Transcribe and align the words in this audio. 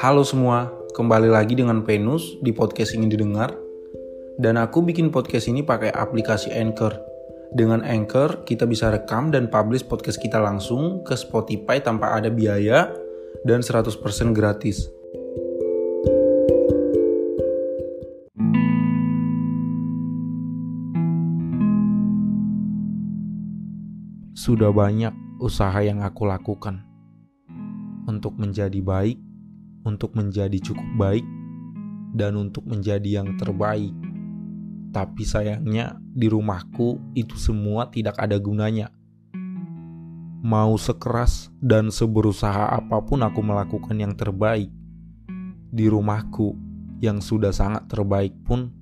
Halo 0.00 0.24
semua, 0.24 0.72
kembali 0.96 1.28
lagi 1.28 1.52
dengan 1.52 1.84
Penus 1.84 2.40
di 2.40 2.56
podcast 2.56 2.96
ingin 2.96 3.12
didengar. 3.12 3.52
Dan 4.40 4.56
aku 4.56 4.80
bikin 4.80 5.12
podcast 5.12 5.44
ini 5.52 5.60
pakai 5.60 5.92
aplikasi 5.92 6.56
Anchor. 6.56 6.96
Dengan 7.52 7.84
Anchor, 7.84 8.48
kita 8.48 8.64
bisa 8.64 8.88
rekam 8.88 9.28
dan 9.28 9.52
publish 9.52 9.84
podcast 9.84 10.16
kita 10.16 10.40
langsung 10.40 11.04
ke 11.04 11.12
Spotify 11.12 11.84
tanpa 11.84 12.16
ada 12.16 12.32
biaya 12.32 12.88
dan 13.44 13.60
100% 13.60 13.92
gratis. 14.32 14.88
Sudah 24.32 24.72
banyak 24.72 25.12
usaha 25.44 25.76
yang 25.84 26.00
aku 26.00 26.24
lakukan 26.24 26.88
untuk 28.08 28.40
menjadi 28.40 28.80
baik 28.80 29.29
untuk 29.84 30.12
menjadi 30.16 30.56
cukup 30.60 30.88
baik 30.96 31.26
dan 32.14 32.36
untuk 32.36 32.66
menjadi 32.66 33.22
yang 33.22 33.38
terbaik. 33.38 33.94
Tapi 34.90 35.22
sayangnya 35.22 35.94
di 36.02 36.26
rumahku 36.26 36.98
itu 37.14 37.38
semua 37.38 37.86
tidak 37.88 38.18
ada 38.18 38.34
gunanya. 38.42 38.90
Mau 40.40 40.74
sekeras 40.80 41.52
dan 41.60 41.92
seberusaha 41.94 42.74
apa 42.74 42.98
pun 43.04 43.22
aku 43.22 43.40
melakukan 43.44 43.94
yang 43.94 44.16
terbaik 44.16 44.72
di 45.70 45.86
rumahku 45.86 46.58
yang 46.98 47.22
sudah 47.22 47.54
sangat 47.54 47.86
terbaik 47.86 48.34
pun 48.42 48.72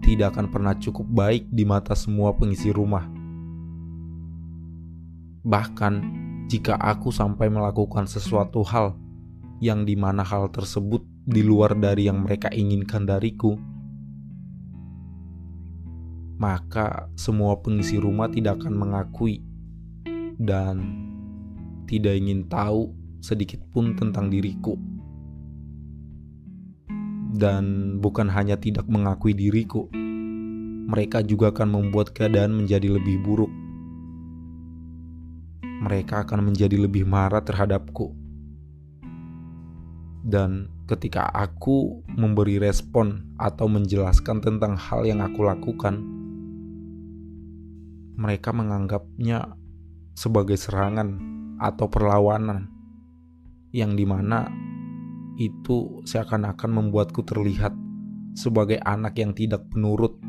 tidak 0.00 0.32
akan 0.32 0.48
pernah 0.48 0.74
cukup 0.80 1.04
baik 1.04 1.44
di 1.52 1.68
mata 1.68 1.92
semua 1.92 2.32
pengisi 2.32 2.72
rumah. 2.72 3.04
Bahkan 5.44 5.94
jika 6.48 6.74
aku 6.80 7.12
sampai 7.12 7.52
melakukan 7.52 8.08
sesuatu 8.08 8.64
hal 8.64 8.96
yang 9.60 9.84
di 9.84 9.92
mana 9.92 10.24
hal 10.24 10.48
tersebut 10.48 11.04
di 11.28 11.44
luar 11.44 11.76
dari 11.76 12.08
yang 12.08 12.24
mereka 12.24 12.48
inginkan 12.48 13.04
dariku, 13.04 13.60
maka 16.40 17.12
semua 17.12 17.60
pengisi 17.60 18.00
rumah 18.00 18.32
tidak 18.32 18.64
akan 18.64 18.72
mengakui 18.72 19.44
dan 20.40 20.80
tidak 21.84 22.16
ingin 22.16 22.48
tahu 22.48 22.96
sedikit 23.20 23.60
pun 23.76 23.92
tentang 24.00 24.32
diriku. 24.32 24.80
Dan 27.30 27.96
bukan 28.00 28.32
hanya 28.32 28.56
tidak 28.56 28.88
mengakui 28.88 29.36
diriku, 29.36 29.92
mereka 30.88 31.20
juga 31.20 31.52
akan 31.52 31.68
membuat 31.68 32.16
keadaan 32.16 32.56
menjadi 32.64 32.96
lebih 32.96 33.20
buruk. 33.22 33.52
Mereka 35.84 36.24
akan 36.24 36.48
menjadi 36.52 36.76
lebih 36.80 37.04
marah 37.04 37.44
terhadapku 37.44 38.19
dan 40.20 40.68
ketika 40.84 41.24
aku 41.32 42.04
memberi 42.12 42.60
respon 42.60 43.32
atau 43.40 43.70
menjelaskan 43.72 44.44
tentang 44.44 44.76
hal 44.76 45.08
yang 45.08 45.24
aku 45.24 45.48
lakukan, 45.48 45.96
mereka 48.20 48.52
menganggapnya 48.52 49.56
sebagai 50.12 50.60
serangan 50.60 51.16
atau 51.56 51.88
perlawanan, 51.88 52.68
yang 53.72 53.96
di 53.96 54.04
mana 54.04 54.52
itu 55.40 56.04
seakan-akan 56.04 56.68
membuatku 56.68 57.24
terlihat 57.24 57.72
sebagai 58.36 58.76
anak 58.84 59.16
yang 59.16 59.32
tidak 59.32 59.64
penurut 59.72 60.20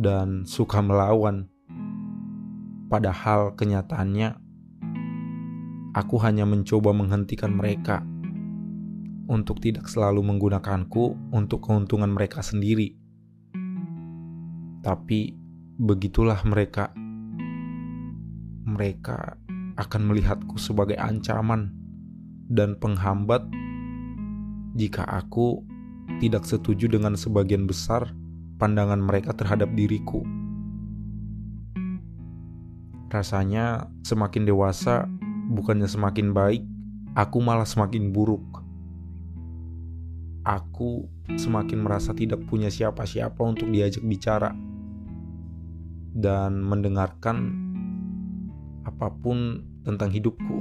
dan 0.00 0.48
suka 0.48 0.80
melawan. 0.80 1.52
Padahal 2.88 3.52
kenyataannya, 3.52 4.40
aku 5.92 6.16
hanya 6.24 6.48
mencoba 6.48 6.96
menghentikan 6.96 7.52
mereka 7.52 8.00
untuk 9.28 9.60
tidak 9.60 9.88
selalu 9.88 10.20
menggunakanku 10.20 11.32
untuk 11.32 11.64
keuntungan 11.64 12.12
mereka 12.12 12.44
sendiri. 12.44 12.92
Tapi 14.84 15.32
begitulah 15.80 16.40
mereka. 16.44 16.92
Mereka 18.64 19.18
akan 19.76 20.02
melihatku 20.08 20.56
sebagai 20.56 20.96
ancaman 20.96 21.72
dan 22.48 22.76
penghambat 22.80 23.44
jika 24.74 25.04
aku 25.04 25.60
tidak 26.20 26.48
setuju 26.48 26.88
dengan 26.88 27.16
sebagian 27.16 27.68
besar 27.68 28.12
pandangan 28.56 29.00
mereka 29.00 29.36
terhadap 29.36 29.68
diriku. 29.76 30.24
Rasanya 33.12 33.86
semakin 34.02 34.48
dewasa, 34.48 35.06
bukannya 35.54 35.86
semakin 35.86 36.34
baik, 36.34 36.62
aku 37.14 37.38
malah 37.38 37.68
semakin 37.68 38.10
buruk 38.10 38.63
aku 40.44 41.08
semakin 41.40 41.80
merasa 41.80 42.12
tidak 42.12 42.44
punya 42.44 42.68
siapa-siapa 42.68 43.40
untuk 43.40 43.72
diajak 43.72 44.04
bicara 44.04 44.52
dan 46.14 46.60
mendengarkan 46.62 47.36
apa 48.84 49.08
pun 49.10 49.64
tentang 49.82 50.12
hidupku. 50.12 50.58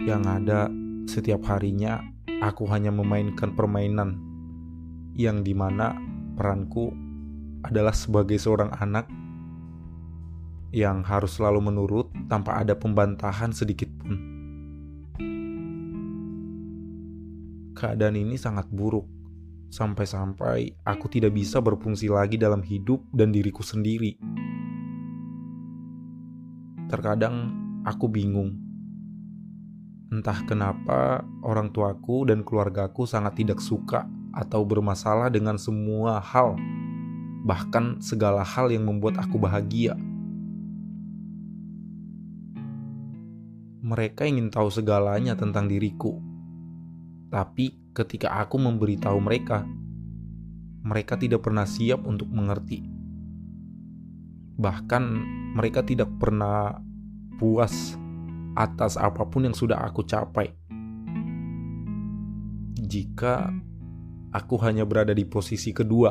Yang 0.00 0.22
ada 0.28 0.60
setiap 1.08 1.44
harinya 1.48 2.00
aku 2.40 2.64
hanya 2.68 2.92
memainkan 2.92 3.52
permainan 3.52 4.20
yang 5.16 5.44
di 5.44 5.52
mana 5.52 5.92
peranku 6.36 6.92
adalah 7.60 7.92
sebagai 7.92 8.40
seorang 8.40 8.72
anak 8.80 9.04
yang 10.72 11.02
harus 11.04 11.36
selalu 11.36 11.68
menurut 11.68 12.08
tanpa 12.30 12.62
ada 12.62 12.78
pembantahan 12.78 13.52
sedikit 13.52 13.90
pun. 14.00 14.39
Keadaan 17.74 18.18
ini 18.18 18.36
sangat 18.36 18.66
buruk. 18.70 19.06
Sampai-sampai 19.70 20.82
aku 20.82 21.06
tidak 21.06 21.38
bisa 21.38 21.62
berfungsi 21.62 22.10
lagi 22.10 22.34
dalam 22.34 22.58
hidup 22.58 23.06
dan 23.14 23.30
diriku 23.30 23.62
sendiri. 23.62 24.18
Terkadang 26.90 27.54
aku 27.86 28.10
bingung. 28.10 28.58
Entah 30.10 30.42
kenapa 30.42 31.22
orang 31.46 31.70
tuaku 31.70 32.26
dan 32.26 32.42
keluargaku 32.42 33.06
sangat 33.06 33.38
tidak 33.38 33.62
suka 33.62 34.10
atau 34.34 34.66
bermasalah 34.66 35.30
dengan 35.30 35.54
semua 35.54 36.18
hal, 36.18 36.58
bahkan 37.46 38.02
segala 38.02 38.42
hal 38.42 38.74
yang 38.74 38.90
membuat 38.90 39.22
aku 39.22 39.38
bahagia. 39.38 39.94
Mereka 43.86 44.26
ingin 44.26 44.50
tahu 44.50 44.66
segalanya 44.66 45.38
tentang 45.38 45.70
diriku 45.70 46.29
tapi 47.30 47.78
ketika 47.94 48.42
aku 48.42 48.58
memberitahu 48.58 49.22
mereka, 49.22 49.62
mereka 50.82 51.14
tidak 51.14 51.46
pernah 51.46 51.62
siap 51.62 52.02
untuk 52.02 52.26
mengerti. 52.26 52.82
Bahkan 54.58 55.04
mereka 55.54 55.86
tidak 55.86 56.10
pernah 56.18 56.82
puas 57.38 57.94
atas 58.58 58.98
apa 58.98 59.24
pun 59.30 59.46
yang 59.46 59.54
sudah 59.54 59.78
aku 59.86 60.02
capai. 60.02 60.50
Jika 62.74 63.54
aku 64.34 64.58
hanya 64.66 64.82
berada 64.82 65.14
di 65.14 65.22
posisi 65.22 65.70
kedua, 65.70 66.10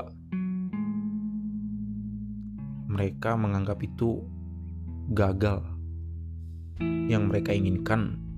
mereka 2.88 3.36
menganggap 3.36 3.84
itu 3.84 4.24
gagal. 5.12 5.68
Yang 6.80 7.24
mereka 7.28 7.52
inginkan 7.52 8.29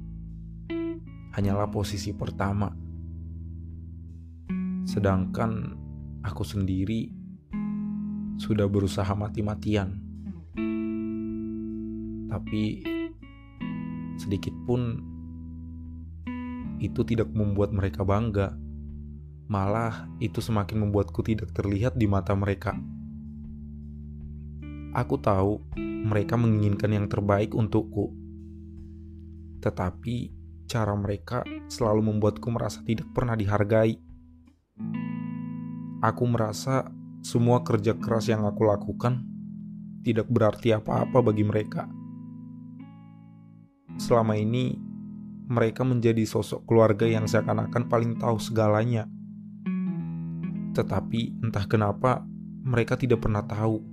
hanyalah 1.31 1.71
posisi 1.71 2.11
pertama. 2.11 2.71
Sedangkan 4.83 5.75
aku 6.21 6.43
sendiri 6.43 7.11
sudah 8.41 8.67
berusaha 8.67 9.13
mati-matian. 9.15 9.95
Tapi 12.31 12.63
sedikit 14.17 14.55
pun 14.65 15.01
itu 16.81 17.05
tidak 17.05 17.29
membuat 17.31 17.71
mereka 17.71 18.01
bangga. 18.01 18.57
Malah 19.51 20.07
itu 20.23 20.39
semakin 20.39 20.87
membuatku 20.87 21.21
tidak 21.21 21.51
terlihat 21.53 21.93
di 21.99 22.07
mata 22.07 22.33
mereka. 22.33 22.73
Aku 24.91 25.19
tahu 25.21 25.61
mereka 26.01 26.35
menginginkan 26.35 26.91
yang 26.91 27.07
terbaik 27.07 27.53
untukku, 27.53 28.11
tetapi 29.61 30.40
cara 30.71 30.95
mereka 30.95 31.43
selalu 31.67 32.15
membuatku 32.15 32.47
merasa 32.47 32.79
tidak 32.87 33.11
pernah 33.11 33.35
dihargai. 33.35 33.99
Aku 35.99 36.23
merasa 36.31 36.87
semua 37.19 37.67
kerja 37.67 37.99
keras 37.99 38.31
yang 38.31 38.47
aku 38.47 38.63
lakukan 38.63 39.27
tidak 40.07 40.31
berarti 40.31 40.71
apa-apa 40.71 41.19
bagi 41.19 41.43
mereka. 41.43 41.91
Selama 43.99 44.39
ini, 44.39 44.79
mereka 45.51 45.83
menjadi 45.83 46.23
sosok 46.23 46.63
keluarga 46.63 47.03
yang 47.05 47.27
seakan-akan 47.27 47.91
paling 47.91 48.15
tahu 48.17 48.39
segalanya. 48.39 49.05
Tetapi 50.71 51.43
entah 51.43 51.67
kenapa, 51.67 52.23
mereka 52.63 52.95
tidak 52.95 53.21
pernah 53.27 53.43
tahu 53.43 53.83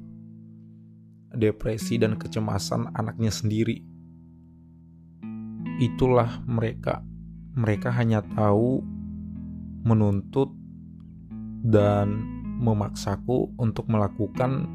depresi 1.35 2.01
dan 2.01 2.17
kecemasan 2.17 2.95
anaknya 2.95 3.35
sendiri. 3.35 3.98
Itulah 5.79 6.43
mereka. 6.43 7.07
Mereka 7.55 7.95
hanya 7.95 8.23
tahu 8.35 8.83
menuntut 9.87 10.51
dan 11.63 12.19
memaksaku 12.59 13.55
untuk 13.55 13.87
melakukan 13.87 14.67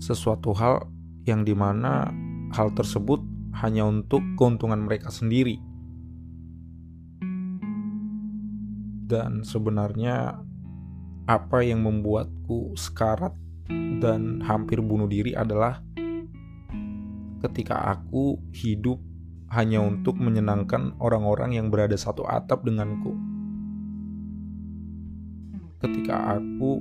sesuatu 0.00 0.56
hal 0.56 0.88
yang 1.28 1.44
di 1.44 1.52
mana 1.52 2.08
hal 2.56 2.72
tersebut 2.72 3.20
hanya 3.60 3.84
untuk 3.84 4.24
keuntungan 4.40 4.88
mereka 4.88 5.12
sendiri. 5.12 5.60
Dan 9.12 9.44
sebenarnya 9.44 10.40
apa 11.28 11.60
yang 11.60 11.84
membuatku 11.84 12.72
sekarat 12.80 13.36
dan 14.00 14.40
hampir 14.40 14.80
bunuh 14.80 15.06
diri 15.06 15.36
adalah 15.36 15.84
ketika 17.44 17.92
aku 17.92 18.40
hidup 18.56 19.11
hanya 19.52 19.84
untuk 19.84 20.16
menyenangkan 20.16 20.96
orang-orang 20.96 21.60
yang 21.60 21.68
berada 21.68 21.92
satu 21.92 22.24
atap 22.24 22.64
denganku. 22.64 23.12
Ketika 25.84 26.40
aku 26.40 26.80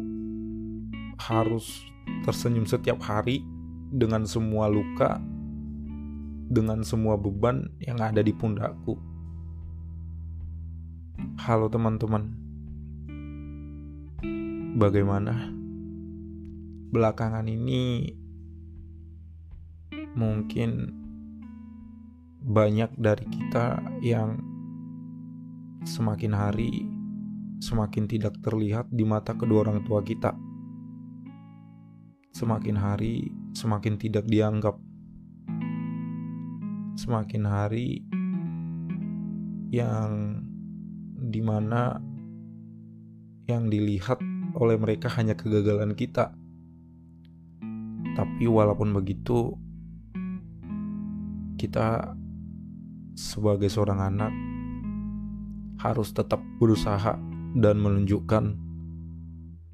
harus 1.20 1.84
tersenyum 2.24 2.64
setiap 2.64 3.04
hari 3.04 3.44
dengan 3.92 4.24
semua 4.24 4.72
luka, 4.72 5.20
dengan 6.48 6.88
semua 6.88 7.20
beban 7.20 7.68
yang 7.84 8.00
ada 8.00 8.24
di 8.24 8.32
pundakku. 8.32 8.96
Halo 11.44 11.68
teman-teman, 11.68 12.24
bagaimana? 14.80 15.52
Belakangan 16.96 17.52
ini 17.52 18.16
mungkin 20.16 21.01
banyak 22.42 22.90
dari 22.98 23.26
kita 23.30 23.80
yang 24.02 24.42
semakin 25.86 26.34
hari 26.34 26.86
semakin 27.62 28.10
tidak 28.10 28.38
terlihat 28.42 28.90
di 28.90 29.06
mata 29.06 29.38
kedua 29.38 29.70
orang 29.70 29.86
tua 29.86 30.02
kita 30.02 30.34
semakin 32.34 32.74
hari 32.74 33.30
semakin 33.52 34.00
tidak 34.00 34.26
dianggap. 34.28 34.80
Semakin 36.96 37.44
hari 37.48 38.04
yang 39.72 40.44
di 41.32 41.42
mana 41.42 42.02
yang 43.48 43.72
dilihat 43.72 44.20
oleh 44.56 44.76
mereka 44.76 45.08
hanya 45.16 45.36
kegagalan 45.36 45.96
kita. 45.96 46.36
Tapi 48.12 48.44
walaupun 48.44 48.92
begitu, 48.92 49.56
kita 51.56 52.12
sebagai 53.16 53.68
seorang 53.68 54.00
anak 54.00 54.34
harus 55.82 56.14
tetap 56.14 56.40
berusaha 56.62 57.18
dan 57.58 57.76
menunjukkan 57.82 58.56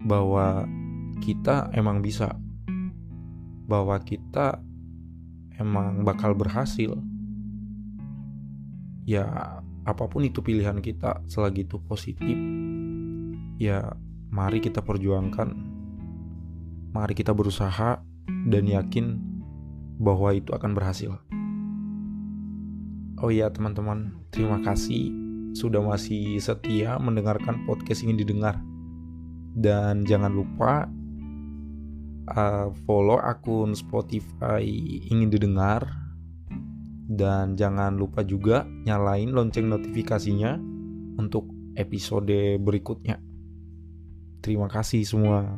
bahwa 0.07 0.65
kita 1.19 1.69
emang 1.73 1.99
bisa 1.99 2.37
bahwa 3.67 3.99
kita 3.99 4.63
emang 5.59 6.07
bakal 6.07 6.31
berhasil. 6.31 6.95
Ya, 9.03 9.59
apa 9.83 10.03
pun 10.07 10.23
itu 10.23 10.39
pilihan 10.39 10.79
kita 10.79 11.23
selagi 11.27 11.67
itu 11.67 11.79
positif, 11.83 12.35
ya 13.59 13.95
mari 14.31 14.63
kita 14.63 14.83
perjuangkan. 14.83 15.51
Mari 16.95 17.13
kita 17.13 17.35
berusaha 17.35 17.99
dan 18.47 18.63
yakin 18.67 19.19
bahwa 19.99 20.31
itu 20.35 20.51
akan 20.55 20.71
berhasil. 20.71 21.26
Oh 23.17 23.33
iya 23.33 23.49
teman-teman, 23.49 24.13
terima 24.29 24.61
kasih 24.61 25.09
sudah 25.57 25.81
masih 25.81 26.37
setia 26.37 27.01
mendengarkan 27.01 27.65
podcast 27.65 28.05
ini 28.05 28.13
didengar. 28.13 28.61
Dan 29.57 30.05
jangan 30.05 30.29
lupa 30.29 30.85
uh, 32.29 32.69
follow 32.85 33.17
akun 33.17 33.73
Spotify 33.73 34.61
ingin 35.09 35.33
didengar 35.33 35.81
dan 37.07 37.57
jangan 37.57 37.97
lupa 37.97 38.21
juga 38.21 38.69
nyalain 38.85 39.33
lonceng 39.33 39.65
notifikasinya 39.65 40.59
untuk 41.17 41.49
episode 41.73 42.61
berikutnya. 42.61 43.17
Terima 44.45 44.69
kasih 44.69 45.01
semua. 45.07 45.57